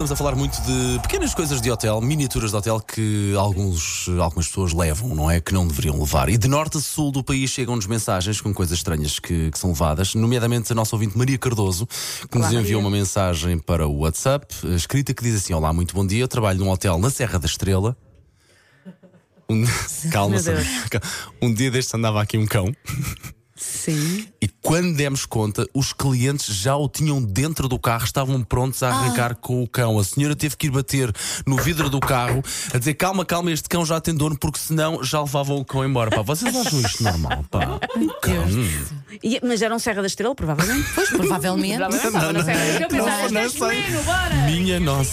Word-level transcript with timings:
Estamos 0.00 0.12
a 0.12 0.16
falar 0.16 0.36
muito 0.36 0.62
de 0.62 1.00
pequenas 1.02 1.34
coisas 1.34 1.60
de 1.60 1.68
hotel, 1.72 2.00
miniaturas 2.00 2.52
de 2.52 2.56
hotel 2.56 2.78
que 2.78 3.34
alguns, 3.36 4.08
algumas 4.20 4.46
pessoas 4.46 4.72
levam, 4.72 5.12
não 5.12 5.28
é? 5.28 5.40
Que 5.40 5.52
não 5.52 5.66
deveriam 5.66 5.98
levar. 5.98 6.28
E 6.28 6.38
de 6.38 6.46
norte 6.46 6.78
a 6.78 6.80
sul 6.80 7.10
do 7.10 7.24
país 7.24 7.50
chegam-nos 7.50 7.84
mensagens 7.84 8.40
com 8.40 8.54
coisas 8.54 8.78
estranhas 8.78 9.18
que, 9.18 9.50
que, 9.50 9.58
são 9.58 9.70
levadas, 9.70 10.14
nomeadamente 10.14 10.70
a 10.70 10.74
nossa 10.76 10.94
ouvinte 10.94 11.18
Maria 11.18 11.36
Cardoso, 11.36 11.84
que 12.30 12.38
Olá, 12.38 12.46
nos 12.46 12.56
enviou 12.56 12.80
Maria. 12.80 12.88
uma 12.88 12.96
mensagem 12.96 13.58
para 13.58 13.88
o 13.88 13.98
WhatsApp, 13.98 14.54
eh, 14.66 14.76
escrita 14.76 15.12
que 15.12 15.20
diz 15.20 15.34
assim: 15.34 15.52
Olá, 15.52 15.72
muito 15.72 15.92
bom 15.96 16.06
dia, 16.06 16.20
eu 16.20 16.28
trabalho 16.28 16.60
num 16.60 16.70
hotel 16.70 16.96
na 16.96 17.10
Serra 17.10 17.36
da 17.36 17.46
Estrela. 17.46 17.96
Um... 19.50 19.64
Calma, 20.12 20.36
um 21.42 21.52
dia 21.52 21.72
deste 21.72 21.96
andava 21.96 22.22
aqui 22.22 22.38
um 22.38 22.46
cão. 22.46 22.72
Sim. 23.56 24.28
E 24.40 24.46
quando 24.68 24.94
demos 24.94 25.24
conta, 25.24 25.66
os 25.72 25.94
clientes 25.94 26.54
já 26.54 26.76
o 26.76 26.90
tinham 26.90 27.22
dentro 27.22 27.68
do 27.68 27.78
carro, 27.78 28.04
estavam 28.04 28.42
prontos 28.42 28.82
a 28.82 28.90
arrancar 28.90 29.32
ah. 29.32 29.34
com 29.34 29.62
o 29.62 29.66
cão. 29.66 29.98
A 29.98 30.04
senhora 30.04 30.36
teve 30.36 30.58
que 30.58 30.66
ir 30.66 30.70
bater 30.70 31.10
no 31.46 31.56
vidro 31.56 31.88
do 31.88 31.98
carro 31.98 32.42
a 32.74 32.76
dizer: 32.76 32.92
calma, 32.92 33.24
calma, 33.24 33.50
este 33.50 33.66
cão 33.66 33.86
já 33.86 33.98
tem 33.98 34.14
dono, 34.14 34.36
porque 34.38 34.58
senão 34.58 35.02
já 35.02 35.22
levavam 35.22 35.56
o 35.56 35.64
cão 35.64 35.86
embora. 35.86 36.10
Pá, 36.10 36.20
vocês 36.20 36.54
acham 36.54 36.80
isto 36.84 37.02
normal? 37.02 37.46
Pá, 37.50 37.80
cão. 38.20 38.44
E, 39.22 39.40
mas 39.42 39.62
era 39.62 39.74
um 39.74 39.78
Serra 39.78 40.02
da 40.02 40.06
Estrela, 40.06 40.34
provavelmente? 40.34 40.86
Pois, 40.94 41.08
provavelmente. 41.08 41.78
não, 41.78 41.88
não, 41.88 41.96
não, 41.96 42.10
não, 42.10 42.20
não, 42.20 42.32
não, 42.32 42.32
não, 42.32 42.44
não, 42.44 42.44
não, 42.44 42.52
não, 42.52 42.84
não, 42.90 43.06
não, 44.68 44.84
não, 44.84 44.98
não, 44.98 45.04